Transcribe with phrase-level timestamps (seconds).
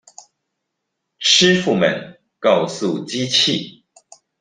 [1.19, 3.85] 師傅們告訴機器